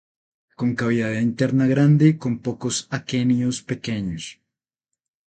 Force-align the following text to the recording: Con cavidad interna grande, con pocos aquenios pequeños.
Con 0.59 0.69
cavidad 0.79 1.13
interna 1.29 1.67
grande, 1.67 2.17
con 2.17 2.39
pocos 2.39 2.87
aquenios 2.89 3.61
pequeños. 3.61 4.25